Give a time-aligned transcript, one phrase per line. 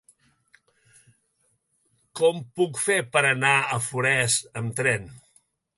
[2.21, 5.11] Com ho puc fer per anar a Forès amb tren?